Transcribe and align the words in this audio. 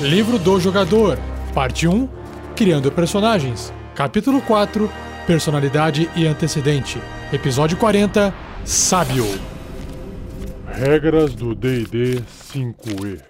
Livro 0.00 0.38
do 0.38 0.60
Jogador, 0.60 1.18
Parte 1.54 1.88
1 1.88 2.06
Criando 2.54 2.92
Personagens, 2.92 3.72
Capítulo 3.94 4.42
4 4.42 4.90
Personalidade 5.26 6.10
e 6.14 6.26
Antecedente, 6.26 7.00
Episódio 7.32 7.78
40 7.78 8.32
Sábio. 8.62 9.24
Regras 10.66 11.34
do 11.34 11.54
DD 11.54 12.22
5E. 12.52 13.22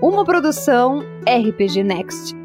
Uma 0.00 0.24
produção 0.24 1.00
RPG 1.26 1.82
Next. 1.82 2.36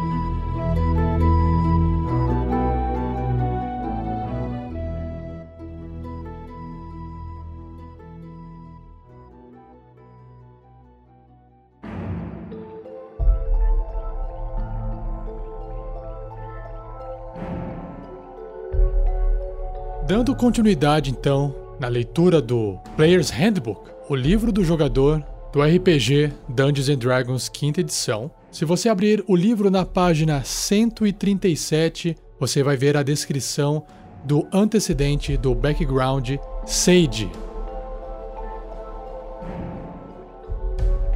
Dando 20.07 20.35
continuidade 20.35 21.11
então 21.11 21.55
na 21.79 21.87
leitura 21.87 22.41
do 22.41 22.77
Player's 22.95 23.29
Handbook, 23.29 23.91
o 24.09 24.15
livro 24.15 24.51
do 24.51 24.63
jogador 24.63 25.23
do 25.53 25.61
RPG 25.61 26.33
Dungeons 26.49 26.89
and 26.89 26.97
Dragons 26.97 27.47
quinta 27.47 27.81
edição. 27.81 28.31
Se 28.51 28.65
você 28.65 28.89
abrir 28.89 29.23
o 29.27 29.35
livro 29.35 29.69
na 29.69 29.85
página 29.85 30.43
137, 30.43 32.17
você 32.39 32.63
vai 32.63 32.75
ver 32.75 32.97
a 32.97 33.03
descrição 33.03 33.85
do 34.25 34.47
antecedente 34.51 35.37
do 35.37 35.53
background 35.53 36.31
Sage. 36.65 37.29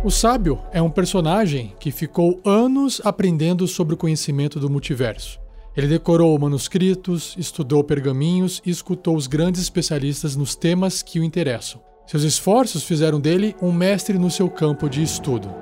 O 0.04 0.12
sábio 0.12 0.60
é 0.72 0.82
um 0.82 0.92
personagem 0.92 1.74
que 1.80 1.92
ficou 1.92 2.40
anos 2.46 3.02
aprendendo 3.04 3.68
sobre 3.68 3.96
o 3.96 3.98
conhecimento 3.98 4.60
do 4.60 4.70
multiverso. 4.70 5.45
Ele 5.76 5.88
decorou 5.88 6.40
manuscritos, 6.40 7.36
estudou 7.38 7.84
pergaminhos 7.84 8.62
e 8.66 8.70
escutou 8.70 9.16
os 9.16 9.28
grandes 9.28 9.62
especialistas 9.62 10.36
nos 10.36 10.56
temas 10.56 11.02
que 11.02 11.20
o 11.20 11.24
interessam. 11.24 11.82
Seus 12.08 12.24
esforços 12.24 12.84
fizeram 12.84 13.20
dele 13.20 13.56
um 13.62 13.72
mestre 13.72 14.18
no 14.18 14.32
seu 14.32 14.50
campo 14.50 14.90
de 14.90 15.04
estudo. 15.04 15.54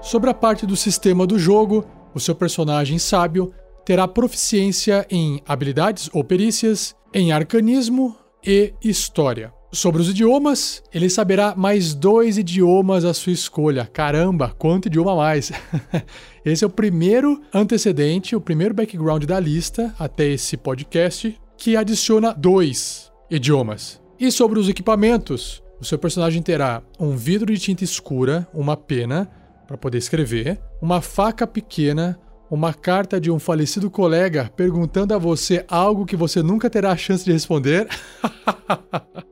Sobre 0.00 0.30
a 0.30 0.34
parte 0.34 0.64
do 0.64 0.76
sistema 0.76 1.26
do 1.26 1.38
jogo, 1.38 1.84
o 2.14 2.20
seu 2.20 2.34
personagem 2.34 2.98
sábio 2.98 3.52
terá 3.84 4.08
proficiência 4.08 5.06
em 5.10 5.42
habilidades 5.46 6.08
ou 6.12 6.24
perícias, 6.24 6.94
em 7.12 7.30
arcanismo 7.30 8.16
e 8.44 8.72
história. 8.82 9.55
Sobre 9.72 10.00
os 10.00 10.08
idiomas, 10.08 10.82
ele 10.94 11.10
saberá 11.10 11.54
mais 11.56 11.92
dois 11.92 12.38
idiomas 12.38 13.04
à 13.04 13.12
sua 13.12 13.32
escolha. 13.32 13.88
Caramba, 13.92 14.54
quanto 14.56 14.86
idioma 14.86 15.14
mais! 15.14 15.52
esse 16.44 16.64
é 16.64 16.66
o 16.66 16.70
primeiro 16.70 17.42
antecedente, 17.52 18.36
o 18.36 18.40
primeiro 18.40 18.74
background 18.74 19.24
da 19.24 19.40
lista 19.40 19.94
até 19.98 20.28
esse 20.28 20.56
podcast 20.56 21.38
que 21.58 21.76
adiciona 21.76 22.32
dois 22.32 23.10
idiomas. 23.30 24.00
E 24.18 24.30
sobre 24.30 24.58
os 24.58 24.68
equipamentos, 24.68 25.62
o 25.80 25.84
seu 25.84 25.98
personagem 25.98 26.40
terá 26.42 26.82
um 26.98 27.16
vidro 27.16 27.52
de 27.52 27.60
tinta 27.60 27.84
escura, 27.84 28.48
uma 28.54 28.76
pena 28.76 29.28
para 29.66 29.76
poder 29.76 29.98
escrever, 29.98 30.60
uma 30.80 31.00
faca 31.00 31.46
pequena, 31.46 32.18
uma 32.50 32.72
carta 32.72 33.20
de 33.20 33.30
um 33.30 33.38
falecido 33.38 33.90
colega 33.90 34.50
perguntando 34.56 35.14
a 35.14 35.18
você 35.18 35.64
algo 35.68 36.06
que 36.06 36.16
você 36.16 36.42
nunca 36.42 36.70
terá 36.70 36.92
a 36.92 36.96
chance 36.96 37.24
de 37.24 37.32
responder. 37.32 37.88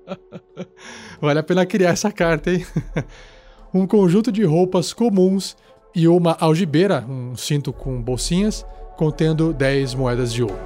vale 1.21 1.39
a 1.39 1.43
pena 1.43 1.65
criar 1.65 1.91
essa 1.91 2.11
carta, 2.11 2.51
hein? 2.51 2.67
um 3.73 3.87
conjunto 3.87 4.33
de 4.33 4.45
roupas 4.45 4.93
comuns 4.93 5.57
e 5.95 6.09
uma 6.09 6.37
algibeira, 6.41 7.05
um 7.09 7.37
cinto 7.37 7.73
com 7.73 8.03
bolsinhas, 8.03 8.67
contendo 8.97 9.53
10 9.53 9.95
moedas 9.95 10.33
de 10.33 10.43
ouro. 10.43 10.59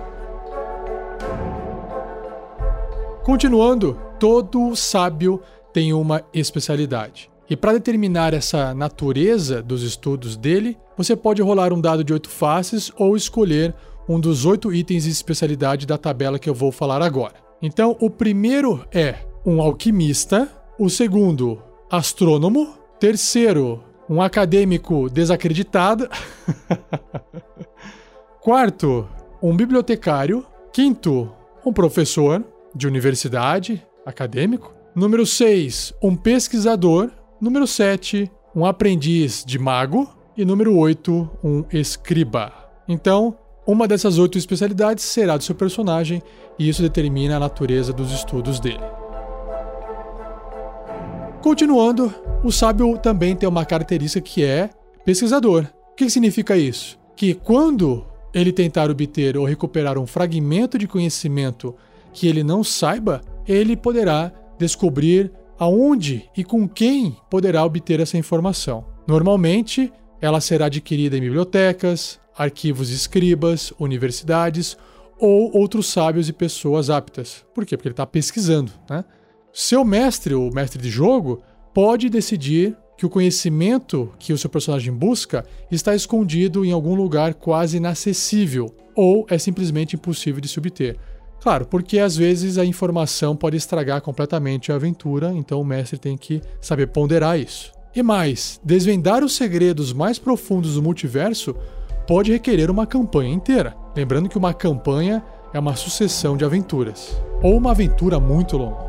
Continuando, 3.23 4.01
todo 4.19 4.75
sábio 4.75 5.43
tem 5.73 5.93
uma 5.93 6.23
especialidade. 6.33 7.31
E 7.51 7.57
para 7.57 7.73
determinar 7.73 8.35
essa 8.35 8.75
natureza 8.75 9.63
dos 9.63 9.83
estudos 9.83 10.37
dele, 10.37 10.77
você 10.97 11.17
pode 11.17 11.41
rolar 11.41 11.73
um 11.73 11.81
dado 11.81 12.05
de 12.05 12.13
oito 12.13 12.29
faces 12.29 12.93
ou 12.97 13.17
escolher 13.17 13.75
um 14.07 14.21
dos 14.21 14.45
oito 14.45 14.73
itens 14.73 15.05
de 15.05 15.11
especialidade 15.11 15.87
da 15.87 15.97
tabela 15.97 16.39
que 16.39 16.49
eu 16.49 16.55
vou 16.55 16.71
falar 16.71 17.01
agora. 17.01 17.35
Então, 17.63 17.97
o 18.01 18.11
primeiro 18.11 18.85
é 18.93 19.17
um 19.47 19.63
alquimista, 19.63 20.49
o 20.79 20.91
segundo, 20.91 21.63
astrônomo, 21.91 22.75
terceiro, 23.01 23.83
um 24.09 24.21
acadêmico 24.21 25.09
desacreditado, 25.09 26.09
quarto, 28.41 29.09
um 29.43 29.57
bibliotecário, 29.57 30.45
quinto, 30.73 31.31
um 31.65 31.73
professor 31.73 32.45
de 32.75 32.87
universidade, 32.87 33.85
acadêmico, 34.07 34.75
número 34.95 35.27
6, 35.27 35.95
um 36.03 36.17
pesquisador, 36.17 37.11
número 37.41 37.67
7, 37.67 38.31
um 38.55 38.67
aprendiz 38.67 39.45
de 39.47 39.59
mago 39.59 40.09
e 40.37 40.45
número 40.45 40.77
8, 40.77 41.31
um 41.43 41.65
escriba. 41.73 42.53
Então, 42.89 43.37
uma 43.67 43.87
dessas 43.87 44.19
oito 44.19 44.39
especialidades 44.39 45.05
será 45.05 45.37
do 45.37 45.45
seu 45.45 45.55
personagem 45.55 46.23
e 46.59 46.69
isso 46.69 46.83
determina 46.83 47.37
a 47.37 47.41
natureza 47.41 47.93
dos 47.93 48.13
estudos 48.13 48.59
dele. 48.59 48.81
Continuando, 51.43 52.13
o 52.43 52.51
sábio 52.51 52.99
também 52.99 53.37
tem 53.37 53.49
uma 53.49 53.65
característica 53.65 54.21
que 54.21 54.43
é 54.43 54.71
pesquisador. 55.05 55.67
O 55.93 55.95
que 55.95 56.11
significa 56.11 56.57
isso? 56.57 56.99
Que 57.15 57.35
quando 57.35 58.05
ele 58.35 58.53
tentar 58.53 58.91
obter 58.91 59.37
ou 59.37 59.45
recuperar 59.45 59.99
um 59.99 60.07
fragmento 60.07 60.79
de 60.79 60.89
conhecimento 60.89 61.75
que 62.13 62.27
ele 62.27 62.43
não 62.43 62.65
saiba, 62.65 63.21
ele 63.47 63.77
poderá 63.77 64.33
descobrir 64.59 65.31
aonde 65.59 66.29
e 66.37 66.45
com 66.45 66.69
quem 66.69 67.17
poderá 67.31 67.65
obter 67.65 68.01
essa 68.01 68.17
informação. 68.17 68.85
Normalmente, 69.07 69.93
ela 70.21 70.41
será 70.41 70.67
adquirida 70.67 71.17
em 71.17 71.21
bibliotecas, 71.21 72.21
arquivos 72.37 72.91
escribas, 72.91 73.73
universidades 73.79 74.77
ou 75.19 75.57
outros 75.57 75.87
sábios 75.89 76.29
e 76.29 76.33
pessoas 76.33 76.91
aptas. 76.91 77.45
Por 77.53 77.67
quê? 77.67 77.77
Porque 77.77 77.89
ele 77.89 77.93
está 77.93 78.07
pesquisando. 78.07 78.71
Né? 78.89 79.05
Seu 79.53 79.85
mestre, 79.85 80.35
o 80.35 80.51
mestre 80.51 80.81
de 80.81 80.91
jogo, 80.91 81.43
pode 81.75 82.09
decidir 82.09 82.77
que 82.97 83.07
o 83.07 83.11
conhecimento 83.11 84.13
que 84.19 84.33
o 84.33 84.39
seu 84.39 84.51
personagem 84.51 84.93
busca 84.93 85.45
está 85.71 85.95
escondido 85.95 86.65
em 86.65 86.73
algum 86.73 86.95
lugar 86.95 87.35
quase 87.35 87.77
inacessível 87.77 88.75
ou 88.95 89.25
é 89.31 89.39
simplesmente 89.39 89.95
impossível 89.95 90.41
de 90.41 90.49
se 90.49 90.59
obter. 90.59 90.99
Claro, 91.41 91.67
porque 91.67 91.99
às 91.99 92.17
vezes 92.17 92.59
a 92.59 92.65
informação 92.65 93.37
pode 93.37 93.57
estragar 93.57 94.01
completamente 94.03 94.73
a 94.73 94.75
aventura, 94.75 95.33
então 95.33 95.61
o 95.61 95.65
mestre 95.65 95.99
tem 95.99 96.17
que 96.17 96.43
saber 96.61 96.89
ponderar 96.89 97.39
isso. 97.39 97.73
E 97.95 98.03
mais, 98.03 98.61
desvendar 98.65 99.25
os 99.25 99.35
segredos 99.35 99.93
mais 99.93 100.19
profundos 100.19 100.75
do 100.75 100.83
multiverso 100.83 101.55
pode 102.07 102.33
requerer 102.33 102.71
uma 102.71 102.87
campanha 102.87 103.33
inteira. 103.33 103.77
Lembrando 103.97 104.29
que 104.29 104.39
uma 104.39 104.55
campanha 104.55 105.23
é 105.53 105.59
uma 105.59 105.77
sucessão 105.77 106.37
de 106.37 106.45
aventuras, 106.45 107.17
ou 107.43 107.57
uma 107.57 107.71
aventura 107.71 108.21
muito 108.21 108.57
longa. 108.57 108.88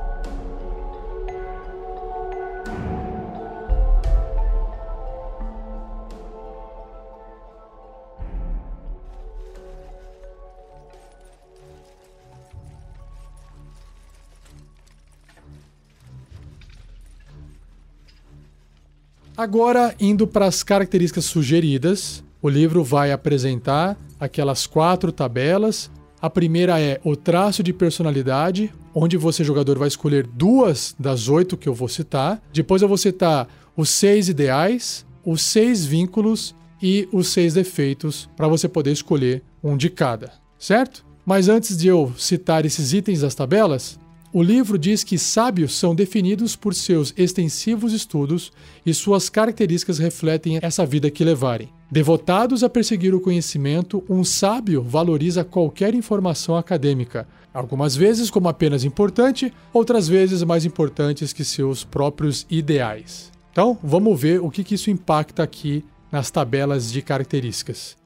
Agora, 19.39 19.95
indo 20.01 20.27
para 20.27 20.47
as 20.47 20.63
características 20.63 21.23
sugeridas, 21.23 22.21
o 22.41 22.49
livro 22.49 22.83
vai 22.83 23.13
apresentar 23.13 23.97
aquelas 24.19 24.67
quatro 24.67 25.13
tabelas. 25.13 25.89
A 26.21 26.29
primeira 26.29 26.77
é 26.77 26.99
o 27.05 27.15
traço 27.15 27.63
de 27.63 27.71
personalidade, 27.71 28.69
onde 28.93 29.15
você, 29.15 29.41
jogador, 29.41 29.79
vai 29.79 29.87
escolher 29.87 30.27
duas 30.27 30.93
das 30.99 31.29
oito 31.29 31.55
que 31.55 31.69
eu 31.69 31.73
vou 31.73 31.87
citar. 31.87 32.43
Depois 32.51 32.81
eu 32.81 32.89
vou 32.89 32.97
citar 32.97 33.47
os 33.77 33.89
seis 33.89 34.27
ideais, 34.27 35.05
os 35.25 35.41
seis 35.41 35.85
vínculos 35.85 36.53
e 36.81 37.07
os 37.09 37.29
seis 37.29 37.53
defeitos 37.53 38.29
para 38.35 38.49
você 38.49 38.67
poder 38.67 38.91
escolher 38.91 39.41
um 39.63 39.77
de 39.77 39.89
cada, 39.89 40.33
certo? 40.57 41.05
Mas 41.25 41.47
antes 41.47 41.77
de 41.77 41.87
eu 41.87 42.11
citar 42.17 42.65
esses 42.65 42.91
itens 42.91 43.21
das 43.21 43.35
tabelas, 43.35 43.97
o 44.31 44.43
livro 44.43 44.77
diz 44.77 45.03
que 45.03 45.17
sábios 45.17 45.75
são 45.75 45.95
definidos 45.95 46.55
por 46.55 46.75
seus 46.75 47.13
extensivos 47.17 47.93
estudos 47.93 48.51
e 48.85 48.93
suas 48.93 49.27
características 49.27 49.97
refletem 49.97 50.59
essa 50.61 50.85
vida 50.85 51.09
que 51.09 51.23
levarem. 51.23 51.69
Devotados 51.91 52.63
a 52.63 52.69
perseguir 52.69 53.15
o 53.15 53.19
conhecimento, 53.19 54.03
um 54.07 54.23
sábio 54.23 54.83
valoriza 54.83 55.43
qualquer 55.43 55.95
informação 55.95 56.55
acadêmica, 56.55 57.27
algumas 57.51 57.95
vezes 57.95 58.29
como 58.29 58.47
apenas 58.47 58.83
importante, 58.83 59.51
outras 59.73 60.07
vezes 60.07 60.43
mais 60.43 60.63
importantes 60.63 61.33
que 61.33 61.43
seus 61.43 61.83
próprios 61.83 62.45
ideais. 62.49 63.31
Então, 63.51 63.79
vamos 63.83 64.21
ver 64.21 64.39
o 64.39 64.51
que, 64.51 64.75
isso 64.75 64.91
impacta 64.91 65.41
aqui 65.41 65.83
nas 66.11 66.29
tabelas 66.29 66.91
de 66.91 67.01
características. 67.01 67.97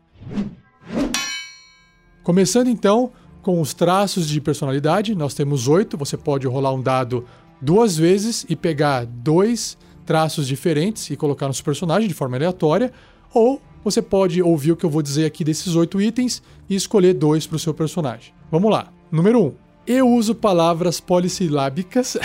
Começando 2.24 2.70
então 2.70 3.12
com 3.44 3.60
os 3.60 3.74
traços 3.74 4.28
de 4.28 4.42
personalidade, 4.42 5.14
nós 5.14 5.34
temos 5.34 5.68
oito. 5.68 5.98
Você 5.98 6.18
pode 6.18 6.48
rolar 6.48 6.74
um 6.74 6.82
dado 6.82 7.26
duas 7.62 7.96
vezes 7.96 8.46
e 8.50 8.56
pegar 8.56 9.06
dois 9.06 9.78
traços 10.06 10.48
diferentes 10.48 11.10
e 11.10 11.16
colocar 11.16 11.48
no 11.48 11.54
seu 11.54 11.64
personagem 11.64 12.08
de 12.08 12.14
forma 12.14 12.38
aleatória, 12.38 12.92
ou 13.34 13.62
você 13.84 14.02
pode 14.02 14.42
ouvir 14.42 14.72
o 14.72 14.76
que 14.76 14.86
eu 14.86 14.90
vou 14.90 15.02
dizer 15.02 15.26
aqui 15.26 15.44
desses 15.44 15.76
oito 15.76 16.02
itens 16.02 16.42
e 16.70 16.76
escolher 16.76 17.14
dois 17.14 17.46
para 17.46 17.58
o 17.58 17.60
seu 17.60 17.74
personagem. 17.74 18.34
Vamos 18.50 18.72
lá. 18.72 18.92
Número 19.12 19.44
um. 19.44 19.54
Eu 19.86 20.08
uso 20.08 20.34
palavras 20.34 21.02
polissilábicas 21.02 22.18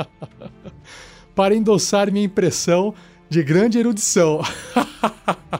para 1.36 1.54
endossar 1.54 2.10
minha 2.10 2.24
impressão 2.24 2.94
de 3.28 3.42
grande 3.42 3.78
erudição. 3.78 4.40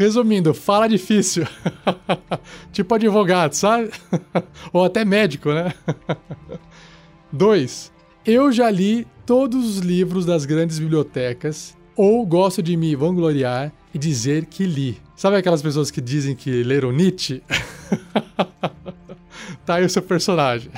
Resumindo, 0.00 0.54
fala 0.54 0.88
difícil. 0.88 1.46
tipo 2.72 2.94
advogado, 2.94 3.52
sabe? 3.52 3.90
Ou 4.72 4.82
até 4.82 5.04
médico, 5.04 5.52
né? 5.52 5.74
2. 7.30 7.92
Eu 8.24 8.50
já 8.50 8.70
li 8.70 9.06
todos 9.26 9.62
os 9.68 9.76
livros 9.80 10.24
das 10.24 10.46
grandes 10.46 10.78
bibliotecas 10.78 11.76
ou 11.94 12.24
gosto 12.24 12.62
de 12.62 12.78
me 12.78 12.96
vangloriar 12.96 13.70
e 13.92 13.98
dizer 13.98 14.46
que 14.46 14.64
li. 14.64 14.96
Sabe 15.14 15.36
aquelas 15.36 15.60
pessoas 15.60 15.90
que 15.90 16.00
dizem 16.00 16.34
que 16.34 16.62
leram 16.62 16.92
Nietzsche? 16.92 17.42
tá 19.66 19.74
aí 19.74 19.84
o 19.84 19.90
seu 19.90 20.00
personagem. 20.00 20.70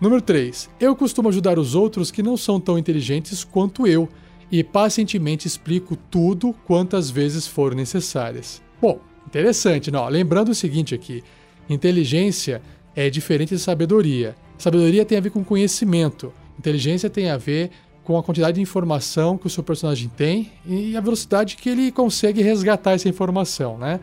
Número 0.00 0.20
3. 0.20 0.68
Eu 0.80 0.96
costumo 0.96 1.28
ajudar 1.28 1.60
os 1.60 1.76
outros 1.76 2.10
que 2.10 2.24
não 2.24 2.36
são 2.36 2.58
tão 2.58 2.76
inteligentes 2.76 3.44
quanto 3.44 3.86
eu 3.86 4.08
e 4.50 4.64
pacientemente 4.64 5.46
explico 5.46 5.96
tudo 5.96 6.54
quantas 6.66 7.10
vezes 7.10 7.46
for 7.46 7.74
necessárias. 7.74 8.62
Bom, 8.80 9.00
interessante, 9.26 9.90
não? 9.90 10.08
Lembrando 10.08 10.50
o 10.50 10.54
seguinte 10.54 10.94
aqui: 10.94 11.22
inteligência 11.68 12.62
é 12.94 13.10
diferente 13.10 13.54
de 13.54 13.60
sabedoria. 13.60 14.34
Sabedoria 14.56 15.04
tem 15.04 15.18
a 15.18 15.20
ver 15.20 15.30
com 15.30 15.44
conhecimento, 15.44 16.32
inteligência 16.58 17.08
tem 17.08 17.30
a 17.30 17.36
ver 17.36 17.70
com 18.02 18.16
a 18.16 18.22
quantidade 18.22 18.54
de 18.54 18.62
informação 18.62 19.36
que 19.36 19.46
o 19.46 19.50
seu 19.50 19.62
personagem 19.62 20.08
tem 20.08 20.50
e 20.66 20.96
a 20.96 21.00
velocidade 21.00 21.56
que 21.56 21.68
ele 21.68 21.92
consegue 21.92 22.42
resgatar 22.42 22.92
essa 22.92 23.08
informação, 23.08 23.76
né? 23.76 24.00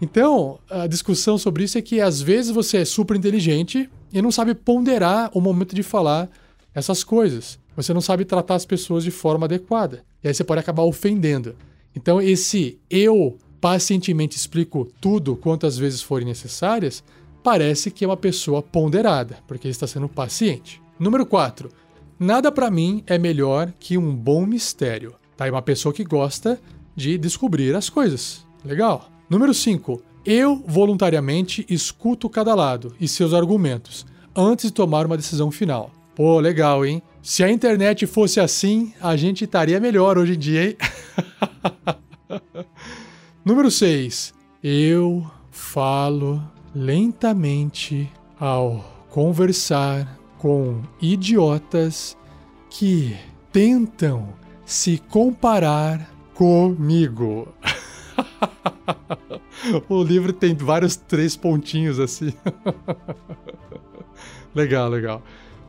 Então, 0.00 0.58
a 0.70 0.86
discussão 0.86 1.36
sobre 1.36 1.64
isso 1.64 1.76
é 1.76 1.82
que 1.82 2.00
às 2.00 2.20
vezes 2.20 2.50
você 2.50 2.78
é 2.78 2.84
super 2.84 3.16
inteligente 3.16 3.90
e 4.12 4.22
não 4.22 4.30
sabe 4.30 4.54
ponderar 4.54 5.30
o 5.34 5.40
momento 5.40 5.74
de 5.74 5.82
falar 5.82 6.30
essas 6.74 7.04
coisas. 7.04 7.58
Você 7.76 7.94
não 7.94 8.00
sabe 8.00 8.24
tratar 8.24 8.54
as 8.54 8.66
pessoas 8.66 9.04
de 9.04 9.10
forma 9.10 9.46
adequada. 9.46 10.04
E 10.22 10.28
aí 10.28 10.34
você 10.34 10.44
pode 10.44 10.60
acabar 10.60 10.82
ofendendo. 10.82 11.54
Então, 11.94 12.20
esse 12.20 12.78
eu 12.90 13.38
pacientemente 13.60 14.36
explico 14.36 14.86
tudo 15.00 15.36
quantas 15.36 15.78
vezes 15.78 16.02
forem 16.02 16.26
necessárias, 16.26 17.02
parece 17.42 17.90
que 17.90 18.04
é 18.04 18.08
uma 18.08 18.16
pessoa 18.16 18.62
ponderada, 18.62 19.38
porque 19.46 19.68
está 19.68 19.86
sendo 19.86 20.06
paciente. 20.08 20.82
Número 20.98 21.24
4. 21.24 21.70
Nada 22.18 22.52
para 22.52 22.70
mim 22.70 23.02
é 23.06 23.16
melhor 23.16 23.72
que 23.80 23.96
um 23.96 24.14
bom 24.14 24.44
mistério. 24.44 25.14
Tá? 25.34 25.46
É 25.46 25.50
uma 25.50 25.62
pessoa 25.62 25.94
que 25.94 26.04
gosta 26.04 26.60
de 26.94 27.16
descobrir 27.16 27.74
as 27.74 27.88
coisas. 27.88 28.46
Legal. 28.64 29.08
Número 29.30 29.54
5. 29.54 30.02
Eu 30.26 30.62
voluntariamente 30.66 31.64
escuto 31.68 32.28
cada 32.28 32.54
lado 32.54 32.94
e 33.00 33.08
seus 33.08 33.32
argumentos 33.32 34.04
antes 34.36 34.66
de 34.66 34.72
tomar 34.72 35.06
uma 35.06 35.16
decisão 35.16 35.50
final. 35.50 35.90
Pô, 36.14 36.38
legal, 36.38 36.86
hein? 36.86 37.02
Se 37.20 37.42
a 37.42 37.50
internet 37.50 38.06
fosse 38.06 38.38
assim, 38.38 38.94
a 39.00 39.16
gente 39.16 39.44
estaria 39.44 39.80
melhor 39.80 40.16
hoje 40.16 40.34
em 40.34 40.38
dia, 40.38 40.68
hein? 40.68 40.76
Número 43.44 43.68
6. 43.68 44.32
Eu 44.62 45.28
falo 45.50 46.40
lentamente 46.72 48.08
ao 48.38 49.06
conversar 49.10 50.18
com 50.38 50.82
idiotas 51.02 52.16
que 52.70 53.16
tentam 53.52 54.28
se 54.64 54.98
comparar 54.98 56.08
comigo. 56.32 57.48
o 59.88 60.02
livro 60.02 60.32
tem 60.32 60.54
vários 60.54 60.94
três 60.94 61.36
pontinhos 61.36 61.98
assim. 61.98 62.32
legal, 64.54 64.88
legal. 64.88 65.22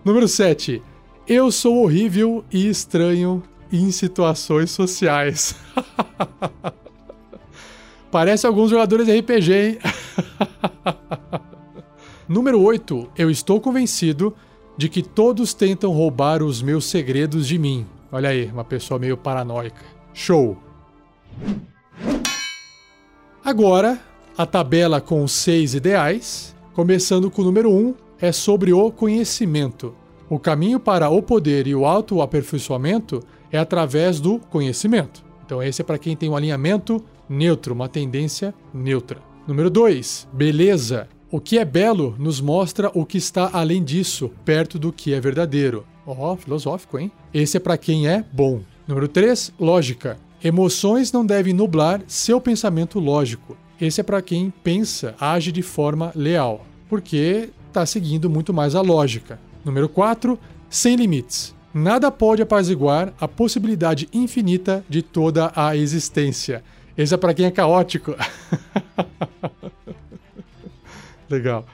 Número 0.06 0.28
7. 0.28 0.84
Eu 1.28 1.52
sou 1.52 1.84
horrível 1.84 2.46
e 2.54 2.69
estranho 2.69 3.42
em 3.74 3.90
situações 3.90 4.69
sociais. 4.69 5.56
Parece 8.12 8.46
alguns 8.46 8.69
jogadores 8.69 9.07
de 9.07 9.19
RPG, 9.19 9.54
hein? 9.54 9.80
Número 12.30 12.62
8. 12.62 13.13
Eu 13.18 13.31
estou 13.31 13.60
convencido 13.60 14.36
de 14.78 14.90
que 14.90 15.02
todos 15.02 15.56
tentam 15.56 15.92
roubar 15.92 16.44
os 16.44 16.62
meus 16.62 16.85
segredos 16.85 17.47
de 17.47 17.57
mim. 17.57 17.88
Olha 18.12 18.30
aí, 18.30 18.45
uma 18.45 18.64
pessoa 18.64 19.00
meio 19.00 19.18
paranoica. 19.18 19.81
Show! 20.14 20.56
Agora, 23.44 24.00
a 24.38 24.45
tabela 24.45 25.02
com 25.02 25.24
os 25.24 25.31
seis 25.31 25.74
ideais, 25.74 26.56
começando 26.74 27.31
com 27.31 27.42
o 27.42 27.45
número 27.45 27.71
1, 27.71 28.05
é 28.19 28.31
sobre 28.31 28.74
o 28.74 28.92
conhecimento. 28.92 29.94
O 30.30 30.40
caminho 30.40 30.80
para 30.80 31.10
o 31.10 31.22
poder 31.22 31.68
e 31.68 31.76
o 31.76 31.86
autoaperfeiçoamento 31.86 33.22
é 33.52 33.57
através 33.57 34.19
do 34.19 34.40
conhecimento. 34.40 35.24
Então, 35.45 35.62
esse 35.62 35.81
é 35.81 35.86
para 35.86 36.00
quem 36.00 36.16
tem 36.16 36.30
um 36.30 36.36
alinhamento 36.36 37.04
neutro, 37.30 37.74
uma 37.74 37.88
tendência 37.88 38.54
neutra. 38.74 39.19
Número 39.48 39.69
2, 39.69 40.28
beleza. 40.34 41.07
O 41.30 41.40
que 41.40 41.60
é 41.60 41.66
belo 41.66 42.16
nos 42.18 42.42
mostra 42.42 42.90
o 42.94 43.06
que 43.06 43.18
está 43.18 43.50
além 43.54 43.84
disso, 43.84 44.31
perto 44.44 44.80
do 44.80 44.92
que 44.92 45.14
é 45.14 45.19
verdadeiro. 45.19 45.86
Ó, 46.06 46.34
oh, 46.34 46.36
filosófico, 46.36 46.98
hein? 46.98 47.12
Esse 47.34 47.57
é 47.57 47.60
para 47.60 47.78
quem 47.78 48.07
é 48.07 48.24
bom. 48.31 48.62
Número 48.88 49.07
3, 49.07 49.54
lógica. 49.60 50.18
Emoções 50.44 51.12
não 51.12 51.26
devem 51.26 51.54
nublar 51.54 52.02
seu 52.07 52.40
pensamento 52.40 53.00
lógico. 53.00 53.57
Esse 53.80 54.02
é 54.02 54.04
para 54.04 54.22
quem 54.22 54.54
pensa, 54.64 55.16
age 55.19 55.52
de 55.52 55.62
forma 55.62 56.12
leal, 56.16 56.66
porque 56.88 57.50
está 57.75 57.85
seguindo 57.85 58.29
muito 58.29 58.53
mais 58.53 58.73
a 58.73 58.79
lógica. 58.79 59.37
Número 59.63 59.89
4. 59.89 60.39
Sem 60.69 60.95
limites. 60.95 61.53
Nada 61.73 62.09
pode 62.09 62.41
apaziguar 62.41 63.13
a 63.19 63.27
possibilidade 63.27 64.07
infinita 64.13 64.85
de 64.87 65.01
toda 65.01 65.51
a 65.53 65.75
existência. 65.75 66.63
Esse 66.97 67.13
é 67.13 67.17
para 67.17 67.33
quem 67.33 67.45
é 67.45 67.51
caótico. 67.51 68.15
Legal. 71.29 71.65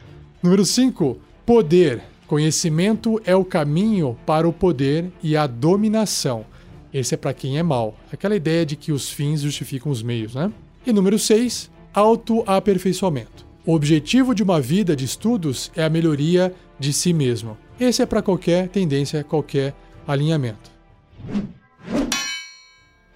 Número 0.41 0.65
5. 0.65 1.19
Poder. 1.45 2.01
Conhecimento 2.25 3.21
é 3.23 3.35
o 3.35 3.45
caminho 3.45 4.17
para 4.25 4.47
o 4.47 4.53
poder 4.53 5.11
e 5.21 5.37
a 5.37 5.45
dominação. 5.45 6.45
Esse 6.91 7.13
é 7.13 7.17
para 7.17 7.33
quem 7.33 7.59
é 7.59 7.63
mal. 7.63 7.95
Aquela 8.11 8.35
ideia 8.35 8.65
de 8.65 8.75
que 8.75 8.91
os 8.91 9.07
fins 9.07 9.41
justificam 9.41 9.91
os 9.91 10.01
meios, 10.01 10.33
né? 10.33 10.51
E 10.83 10.91
número 10.91 11.19
6. 11.19 11.69
Autoaperfeiçoamento. 11.93 13.50
O 13.63 13.75
objetivo 13.75 14.33
de 14.33 14.41
uma 14.41 14.59
vida 14.59 14.95
de 14.95 15.05
estudos 15.05 15.71
é 15.75 15.83
a 15.83 15.89
melhoria 15.89 16.51
de 16.79 16.91
si 16.91 17.13
mesmo. 17.13 17.55
Esse 17.79 18.01
é 18.01 18.07
para 18.07 18.21
qualquer 18.21 18.67
tendência, 18.69 19.23
qualquer 19.23 19.75
alinhamento. 20.07 20.71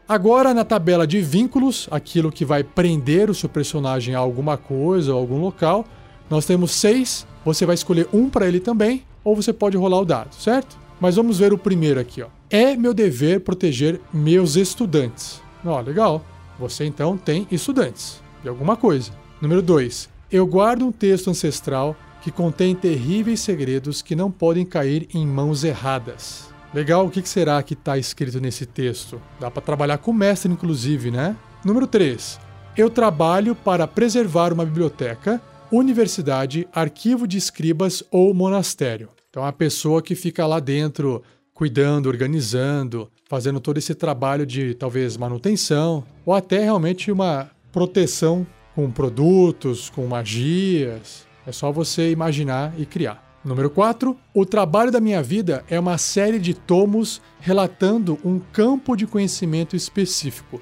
Agora, 0.07 0.53
na 0.53 0.63
tabela 0.63 1.07
de 1.07 1.19
vínculos, 1.19 1.87
aquilo 1.89 2.31
que 2.31 2.45
vai 2.45 2.63
prender 2.63 3.27
o 3.27 3.33
seu 3.33 3.49
personagem 3.49 4.13
a 4.13 4.19
alguma 4.19 4.55
coisa 4.55 5.15
ou 5.15 5.19
algum 5.19 5.41
local, 5.41 5.83
nós 6.29 6.45
temos 6.45 6.71
seis. 6.71 7.25
Você 7.43 7.65
vai 7.65 7.73
escolher 7.73 8.07
um 8.13 8.29
para 8.29 8.47
ele 8.47 8.59
também, 8.59 9.03
ou 9.23 9.35
você 9.35 9.51
pode 9.51 9.75
rolar 9.75 9.99
o 9.99 10.05
dado, 10.05 10.35
certo? 10.35 10.77
Mas 10.99 11.15
vamos 11.15 11.39
ver 11.39 11.53
o 11.53 11.57
primeiro 11.57 11.99
aqui, 11.99 12.21
ó. 12.21 12.27
É 12.51 12.75
meu 12.75 12.93
dever 12.93 13.39
proteger 13.39 13.99
meus 14.13 14.55
estudantes. 14.55 15.41
Ó, 15.65 15.81
legal. 15.81 16.23
Você 16.59 16.85
então 16.85 17.17
tem 17.17 17.47
estudantes 17.51 18.21
de 18.43 18.47
alguma 18.47 18.77
coisa. 18.77 19.11
Número 19.41 19.63
2. 19.63 20.14
Eu 20.31 20.47
guardo 20.47 20.87
um 20.87 20.91
texto 20.91 21.29
ancestral 21.29 21.95
que 22.23 22.31
contém 22.31 22.73
terríveis 22.73 23.41
segredos 23.41 24.01
que 24.01 24.15
não 24.15 24.31
podem 24.31 24.65
cair 24.65 25.07
em 25.13 25.25
mãos 25.25 25.63
erradas. 25.63 26.49
Legal, 26.73 27.05
o 27.05 27.11
que 27.11 27.21
será 27.29 27.61
que 27.61 27.73
está 27.73 27.95
escrito 27.95 28.41
nesse 28.41 28.65
texto? 28.65 29.21
Dá 29.39 29.51
para 29.51 29.61
trabalhar 29.61 29.99
com 29.99 30.11
mestre, 30.11 30.51
inclusive, 30.51 31.11
né? 31.11 31.35
Número 31.63 31.85
3. 31.85 32.39
Eu 32.75 32.89
trabalho 32.89 33.55
para 33.55 33.87
preservar 33.87 34.51
uma 34.51 34.65
biblioteca, 34.65 35.39
universidade, 35.71 36.67
arquivo 36.73 37.27
de 37.27 37.37
escribas 37.37 38.03
ou 38.09 38.33
monastério. 38.33 39.09
Então, 39.29 39.45
a 39.45 39.53
pessoa 39.53 40.01
que 40.01 40.15
fica 40.15 40.47
lá 40.47 40.59
dentro 40.59 41.21
cuidando, 41.53 42.07
organizando, 42.07 43.11
fazendo 43.29 43.59
todo 43.59 43.77
esse 43.77 43.93
trabalho 43.93 44.45
de 44.45 44.73
talvez 44.73 45.17
manutenção 45.17 46.03
ou 46.25 46.33
até 46.33 46.63
realmente 46.63 47.11
uma 47.11 47.51
proteção 47.71 48.45
com 48.75 48.91
produtos, 48.91 49.89
com 49.89 50.05
magias. 50.05 51.25
É 51.47 51.51
só 51.51 51.71
você 51.71 52.11
imaginar 52.11 52.73
e 52.77 52.85
criar. 52.85 53.23
Número 53.43 53.69
4. 53.69 54.17
O 54.33 54.45
trabalho 54.45 54.91
da 54.91 54.99
minha 54.99 55.23
vida 55.23 55.63
é 55.69 55.79
uma 55.79 55.97
série 55.97 56.39
de 56.39 56.53
tomos 56.53 57.21
relatando 57.39 58.19
um 58.25 58.39
campo 58.39 58.95
de 58.95 59.07
conhecimento 59.07 59.75
específico. 59.75 60.61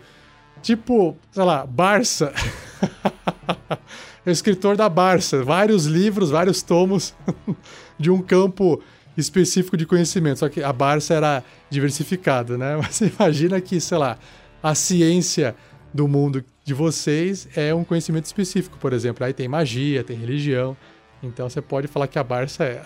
Tipo, 0.62 1.18
sei 1.32 1.44
lá, 1.44 1.66
Barça. 1.66 2.34
é 4.26 4.30
escritor 4.32 4.78
da 4.78 4.88
Barça. 4.90 5.44
Vários 5.44 5.86
livros, 5.86 6.30
vários 6.30 6.62
tomos 6.62 7.16
de 7.98 8.12
um 8.12 8.22
campo 8.22 8.82
específico 9.18 9.78
de 9.78 9.86
conhecimento. 9.86 10.40
Só 10.40 10.50
que 10.50 10.62
a 10.62 10.74
Barça 10.74 11.14
era 11.14 11.44
diversificada, 11.70 12.58
né? 12.58 12.76
Mas 12.84 12.96
você 12.96 13.12
imagina 13.18 13.60
que, 13.62 13.80
sei 13.80 13.98
lá, 13.98 14.18
a 14.62 14.76
ciência 14.76 15.56
do 15.94 16.08
mundo 16.08 16.44
de 16.64 16.74
vocês 16.74 17.48
é 17.56 17.74
um 17.74 17.84
conhecimento 17.84 18.26
específico, 18.26 18.78
por 18.78 18.94
exemplo. 18.94 19.26
Aí 19.26 19.34
tem 19.34 19.48
magia, 19.48 20.04
tem 20.04 20.18
religião. 20.18 20.78
Então 21.22 21.50
você 21.50 21.62
pode 21.62 21.88
falar 21.88 22.08
que 22.08 22.18
a 22.18 22.24
Barça 22.24 22.64
é. 22.64 22.84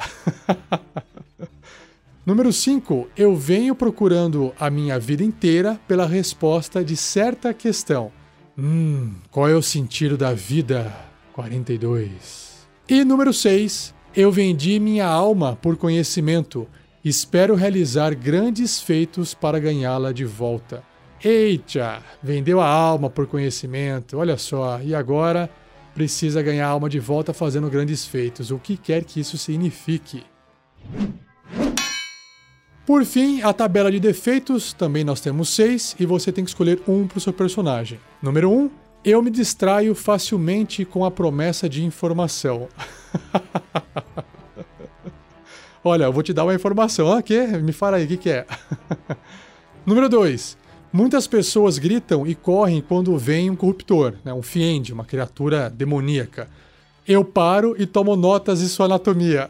Número 2.26 2.52
5. 2.52 3.10
Eu 3.16 3.36
venho 3.36 3.74
procurando 3.74 4.54
a 4.60 4.70
minha 4.70 5.00
vida 5.00 5.24
inteira 5.24 5.80
pela 5.88 6.06
resposta 6.06 6.84
de 6.84 6.98
certa 6.98 7.54
questão. 7.54 8.12
Hum, 8.58 9.14
qual 9.32 9.48
é 9.48 9.56
o 9.56 9.62
sentido 9.62 10.18
da 10.18 10.34
vida? 10.34 10.94
42. 11.34 12.68
E 12.90 13.04
número 13.06 13.32
6. 13.32 13.94
Eu 14.16 14.32
vendi 14.32 14.80
minha 14.80 15.06
alma 15.06 15.56
por 15.56 15.78
conhecimento. 15.78 16.68
Espero 17.06 17.56
realizar 17.56 18.16
grandes 18.16 18.82
feitos 18.82 19.34
para 19.34 19.60
ganhá-la 19.60 20.12
de 20.12 20.26
volta. 20.26 20.84
Eita, 21.24 22.04
vendeu 22.22 22.62
a 22.62 22.68
alma 22.68 23.10
por 23.10 23.26
conhecimento, 23.26 24.18
olha 24.18 24.38
só, 24.38 24.80
e 24.82 24.94
agora 24.94 25.50
precisa 25.94 26.44
ganhar 26.44 26.68
a 26.68 26.70
alma 26.70 26.88
de 26.88 27.00
volta 27.00 27.34
fazendo 27.34 27.70
grandes 27.70 28.06
feitos, 28.06 28.52
o 28.52 28.60
que 28.60 28.78
quer 28.78 29.04
que 29.04 29.20
isso 29.20 29.36
signifique. 29.36 30.24
Por 32.86 33.04
fim, 33.04 33.42
a 33.42 33.52
tabela 33.52 33.92
de 33.92 34.00
defeitos, 34.00 34.74
também 34.74 35.04
nós 35.04 35.20
temos 35.20 35.50
seis, 35.50 35.96
e 36.00 36.06
você 36.06 36.32
tem 36.32 36.44
que 36.44 36.52
escolher 36.52 36.82
um 36.88 37.08
para 37.08 37.18
o 37.18 37.22
seu 37.22 37.34
personagem. 37.34 38.00
Número 38.22 38.52
um, 38.52 38.70
eu 39.04 39.22
me 39.22 39.32
distraio 39.32 39.96
facilmente 39.96 40.86
com 40.86 41.04
a 41.04 41.10
promessa 41.10 41.68
de 41.68 41.84
informação. 41.84 42.70
Olha, 45.84 46.04
eu 46.06 46.14
vou 46.14 46.22
te 46.22 46.32
dar 46.32 46.44
uma 46.44 46.54
informação. 46.54 47.12
Ah, 47.12 47.22
que? 47.24 47.40
Me 47.58 47.72
fala 47.72 47.98
aí, 47.98 48.06
o 48.06 48.08
que, 48.08 48.18
que 48.18 48.30
é? 48.30 48.46
Número 49.86 50.08
2. 50.08 50.67
Muitas 50.98 51.28
pessoas 51.28 51.78
gritam 51.78 52.26
e 52.26 52.34
correm 52.34 52.82
quando 52.82 53.16
vem 53.20 53.52
um 53.52 53.56
corruptor, 53.56 54.16
né, 54.26 54.34
um 54.34 54.42
fiend, 54.42 54.92
uma 54.92 55.06
criatura 55.06 55.70
demoníaca. 55.70 56.50
Eu 57.08 57.24
paro 57.24 57.76
e 57.78 57.86
tomo 57.86 58.16
notas 58.16 58.62
de 58.62 58.68
sua 58.68 58.88
anatomia. 58.88 59.48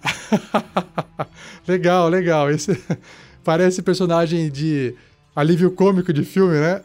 legal, 1.65 2.09
legal. 2.09 2.51
Esse 2.51 2.77
parece 3.45 3.81
personagem 3.81 4.51
de 4.51 4.93
alívio 5.33 5.71
cômico 5.71 6.11
de 6.11 6.25
filme, 6.25 6.53
né? 6.59 6.81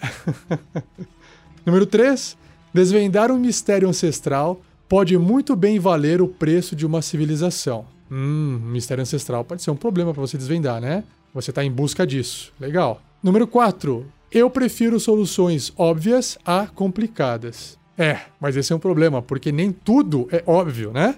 Número 1.67 1.85
3. 1.85 2.39
Desvendar 2.73 3.33
um 3.33 3.41
mistério 3.41 3.89
ancestral 3.89 4.63
pode 4.89 5.19
muito 5.19 5.57
bem 5.57 5.81
valer 5.81 6.23
o 6.23 6.29
preço 6.29 6.77
de 6.77 6.87
uma 6.87 7.03
civilização. 7.03 7.85
Hum, 8.09 8.61
mistério 8.67 9.03
ancestral 9.03 9.45
pode 9.45 9.61
ser 9.61 9.73
um 9.73 9.77
problema 9.77 10.15
para 10.15 10.21
você 10.21 10.39
desvendar, 10.39 10.81
né? 10.81 11.03
Você 11.35 11.51
está 11.51 11.65
em 11.65 11.71
busca 11.73 12.07
disso. 12.07 12.53
Legal. 12.61 13.03
Número 13.21 13.45
4. 13.45 14.22
Eu 14.35 14.49
prefiro 14.49 14.99
soluções 14.99 15.75
óbvias 15.77 16.39
a 16.43 16.67
complicadas. 16.67 17.79
É, 17.99 18.19
mas 18.41 18.57
esse 18.57 18.73
é 18.73 18.77
um 18.77 18.79
problema, 18.79 19.21
porque 19.21 19.53
nem 19.53 19.71
tudo 19.71 20.27
é 20.33 20.43
óbvio, 20.47 20.91
né? 20.91 21.17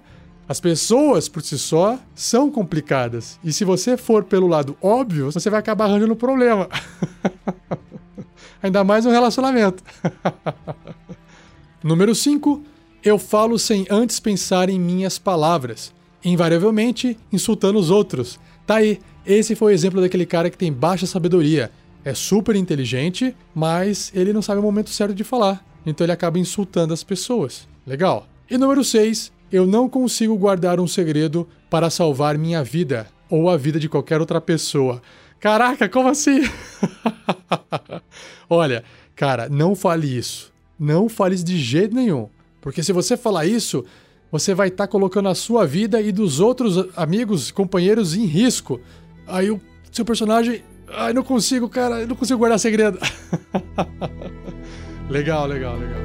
As 0.48 0.58
pessoas 0.58 1.28
por 1.28 1.40
si 1.40 1.56
só 1.56 1.96
são 2.12 2.50
complicadas. 2.50 3.38
E 3.44 3.52
se 3.52 3.64
você 3.64 3.96
for 3.96 4.24
pelo 4.24 4.48
lado 4.48 4.76
óbvio, 4.82 5.30
você 5.30 5.48
vai 5.48 5.60
acabar 5.60 5.84
arranjando 5.84 6.16
problema. 6.16 6.68
Ainda 8.60 8.82
mais 8.82 9.04
no 9.04 9.12
relacionamento. 9.12 9.84
Número 11.84 12.16
5. 12.16 12.64
Eu 13.04 13.16
falo 13.16 13.60
sem 13.60 13.86
antes 13.88 14.18
pensar 14.18 14.68
em 14.68 14.80
minhas 14.80 15.20
palavras, 15.20 15.94
invariavelmente 16.24 17.16
insultando 17.32 17.78
os 17.78 17.90
outros. 17.90 18.40
Tá 18.66 18.76
aí, 18.76 18.98
esse 19.24 19.54
foi 19.54 19.72
o 19.72 19.74
exemplo 19.74 20.00
daquele 20.00 20.26
cara 20.26 20.50
que 20.50 20.58
tem 20.58 20.72
baixa 20.72 21.06
sabedoria 21.06 21.70
é 22.04 22.12
super 22.14 22.54
inteligente, 22.54 23.34
mas 23.54 24.12
ele 24.14 24.32
não 24.32 24.42
sabe 24.42 24.60
o 24.60 24.62
momento 24.62 24.90
certo 24.90 25.14
de 25.14 25.24
falar. 25.24 25.64
Então 25.86 26.04
ele 26.04 26.12
acaba 26.12 26.38
insultando 26.38 26.92
as 26.92 27.02
pessoas. 27.02 27.66
Legal. 27.86 28.26
E 28.50 28.58
número 28.58 28.84
6, 28.84 29.32
eu 29.50 29.66
não 29.66 29.88
consigo 29.88 30.36
guardar 30.36 30.78
um 30.80 30.86
segredo 30.86 31.48
para 31.70 31.90
salvar 31.90 32.36
minha 32.36 32.62
vida 32.62 33.06
ou 33.30 33.48
a 33.48 33.56
vida 33.56 33.78
de 33.80 33.88
qualquer 33.88 34.20
outra 34.20 34.40
pessoa. 34.40 35.00
Caraca, 35.40 35.88
como 35.88 36.08
assim? 36.08 36.40
Olha, 38.48 38.84
cara, 39.14 39.48
não 39.48 39.74
fale 39.74 40.06
isso. 40.06 40.52
Não 40.78 41.08
fale 41.08 41.34
isso 41.34 41.44
de 41.44 41.58
jeito 41.58 41.94
nenhum. 41.94 42.28
Porque 42.60 42.82
se 42.82 42.92
você 42.92 43.16
falar 43.16 43.46
isso, 43.46 43.84
você 44.30 44.54
vai 44.54 44.68
estar 44.68 44.86
tá 44.86 44.90
colocando 44.90 45.28
a 45.28 45.34
sua 45.34 45.66
vida 45.66 46.00
e 46.00 46.10
dos 46.10 46.40
outros 46.40 46.86
amigos, 46.96 47.50
companheiros 47.50 48.14
em 48.14 48.24
risco. 48.24 48.80
Aí 49.26 49.50
o 49.50 49.60
seu 49.92 50.04
personagem 50.04 50.62
Ai, 50.88 51.12
não 51.12 51.22
consigo, 51.22 51.68
cara, 51.68 52.00
eu 52.00 52.06
não 52.06 52.16
consigo 52.16 52.38
guardar 52.38 52.58
segredo. 52.58 52.98
legal, 55.08 55.46
legal, 55.46 55.76
legal. 55.76 56.04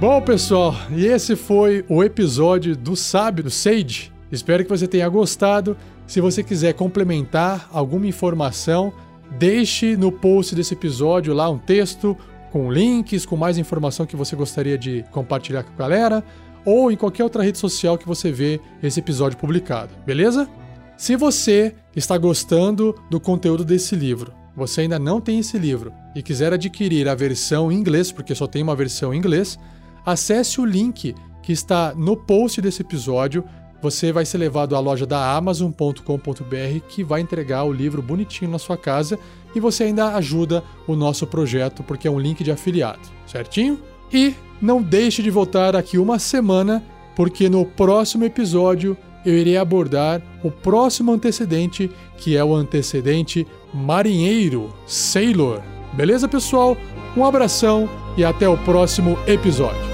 Bom, 0.00 0.20
pessoal, 0.22 0.74
e 0.90 1.06
esse 1.06 1.34
foi 1.34 1.84
o 1.88 2.04
episódio 2.04 2.76
do 2.76 2.94
Sábio, 2.94 3.44
do 3.44 3.50
Sage. 3.50 4.12
Espero 4.30 4.62
que 4.62 4.70
você 4.70 4.86
tenha 4.86 5.08
gostado. 5.08 5.76
Se 6.06 6.20
você 6.20 6.42
quiser 6.42 6.72
complementar 6.74 7.68
alguma 7.72 8.06
informação, 8.06 8.92
deixe 9.38 9.96
no 9.96 10.12
post 10.12 10.54
desse 10.54 10.74
episódio 10.74 11.34
lá 11.34 11.50
um 11.50 11.58
texto 11.58 12.16
com 12.52 12.72
links, 12.72 13.26
com 13.26 13.36
mais 13.36 13.58
informação 13.58 14.06
que 14.06 14.16
você 14.16 14.34
gostaria 14.36 14.78
de 14.78 15.04
compartilhar 15.10 15.64
com 15.64 15.72
a 15.72 15.76
galera, 15.76 16.24
ou 16.64 16.90
em 16.90 16.96
qualquer 16.96 17.24
outra 17.24 17.42
rede 17.42 17.58
social 17.58 17.98
que 17.98 18.06
você 18.06 18.30
vê 18.30 18.60
esse 18.82 19.00
episódio 19.00 19.36
publicado, 19.36 19.90
beleza? 20.06 20.48
Se 20.98 21.14
você 21.14 21.76
está 21.94 22.18
gostando 22.18 22.92
do 23.08 23.20
conteúdo 23.20 23.64
desse 23.64 23.94
livro, 23.94 24.32
você 24.56 24.80
ainda 24.80 24.98
não 24.98 25.20
tem 25.20 25.38
esse 25.38 25.56
livro 25.56 25.92
e 26.12 26.20
quiser 26.20 26.52
adquirir 26.52 27.08
a 27.08 27.14
versão 27.14 27.70
em 27.70 27.76
inglês, 27.76 28.10
porque 28.10 28.34
só 28.34 28.48
tem 28.48 28.64
uma 28.64 28.74
versão 28.74 29.14
em 29.14 29.18
inglês, 29.18 29.56
acesse 30.04 30.60
o 30.60 30.64
link 30.64 31.14
que 31.40 31.52
está 31.52 31.94
no 31.94 32.16
post 32.16 32.60
desse 32.60 32.82
episódio. 32.82 33.44
Você 33.80 34.10
vai 34.10 34.26
ser 34.26 34.38
levado 34.38 34.74
à 34.74 34.80
loja 34.80 35.06
da 35.06 35.36
Amazon.com.br 35.36 36.02
que 36.88 37.04
vai 37.04 37.20
entregar 37.20 37.62
o 37.62 37.72
livro 37.72 38.02
bonitinho 38.02 38.50
na 38.50 38.58
sua 38.58 38.76
casa 38.76 39.16
e 39.54 39.60
você 39.60 39.84
ainda 39.84 40.16
ajuda 40.16 40.64
o 40.84 40.96
nosso 40.96 41.28
projeto 41.28 41.84
porque 41.84 42.08
é 42.08 42.10
um 42.10 42.18
link 42.18 42.42
de 42.42 42.50
afiliado, 42.50 43.08
certinho? 43.24 43.80
E 44.12 44.34
não 44.60 44.82
deixe 44.82 45.22
de 45.22 45.30
voltar 45.30 45.76
aqui 45.76 45.96
uma 45.96 46.18
semana, 46.18 46.82
porque 47.14 47.48
no 47.48 47.64
próximo 47.64 48.24
episódio 48.24 48.96
eu 49.28 49.36
irei 49.36 49.56
abordar 49.56 50.22
o 50.42 50.50
próximo 50.50 51.12
antecedente, 51.12 51.90
que 52.16 52.36
é 52.36 52.42
o 52.42 52.54
antecedente 52.54 53.46
marinheiro, 53.72 54.72
Sailor. 54.86 55.60
Beleza, 55.92 56.26
pessoal? 56.26 56.76
Um 57.16 57.24
abração 57.24 57.88
e 58.16 58.24
até 58.24 58.48
o 58.48 58.56
próximo 58.58 59.18
episódio. 59.26 59.87